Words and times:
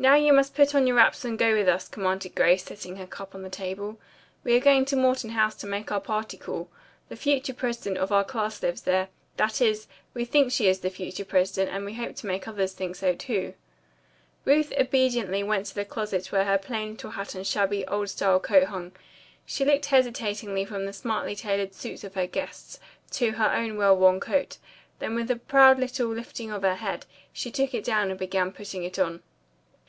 "Now, 0.00 0.14
you 0.14 0.32
must 0.32 0.54
put 0.54 0.76
on 0.76 0.86
your 0.86 0.94
wraps 0.98 1.24
and 1.24 1.36
go 1.36 1.52
with 1.56 1.66
us," 1.66 1.88
commanded 1.88 2.36
Grace, 2.36 2.62
setting 2.62 2.94
her 2.98 3.06
cup 3.08 3.34
on 3.34 3.42
the 3.42 3.50
table. 3.50 3.98
"We 4.44 4.54
are 4.56 4.60
going 4.60 4.84
to 4.84 4.96
Morton 4.96 5.30
House 5.30 5.56
to 5.56 5.66
make 5.66 5.90
our 5.90 6.00
party 6.00 6.36
call. 6.36 6.68
The 7.08 7.16
future 7.16 7.52
president 7.52 7.98
of 7.98 8.10
19 8.12 8.40
lives 8.62 8.82
there. 8.82 9.08
That 9.38 9.60
is, 9.60 9.88
we 10.14 10.24
think 10.24 10.52
she 10.52 10.68
is 10.68 10.78
the 10.78 10.88
future 10.90 11.24
president 11.24 11.74
and 11.74 11.84
we 11.84 11.94
hope 11.94 12.14
to 12.14 12.28
make 12.28 12.46
others 12.46 12.74
think 12.74 12.94
so, 12.94 13.16
too." 13.16 13.54
Ruth 14.44 14.72
obediently 14.78 15.42
went 15.42 15.66
to 15.66 15.74
the 15.74 15.84
closet 15.84 16.30
where 16.30 16.44
her 16.44 16.58
plain 16.58 16.92
little 16.92 17.10
hat 17.10 17.34
and 17.34 17.44
shabby, 17.44 17.84
old 17.88 18.08
style 18.08 18.38
coat 18.38 18.68
hung. 18.68 18.92
She 19.46 19.64
looked 19.64 19.86
hesitatingly 19.86 20.64
from 20.64 20.84
the 20.86 20.92
smartly 20.92 21.34
tailored 21.34 21.74
suits 21.74 22.04
of 22.04 22.14
her 22.14 22.28
guests 22.28 22.78
to 23.10 23.32
her 23.32 23.52
own 23.52 23.76
well 23.76 23.96
worn 23.96 24.20
coat, 24.20 24.58
then 25.00 25.16
with 25.16 25.28
a 25.28 25.34
proud 25.34 25.76
little 25.80 26.06
lifting 26.06 26.52
of 26.52 26.62
her 26.62 26.76
head, 26.76 27.04
she 27.32 27.50
took 27.50 27.74
it 27.74 27.82
down 27.82 28.10
and 28.10 28.18
began 28.20 28.52
putting 28.52 28.84
it 28.84 28.96
on. 28.96 29.24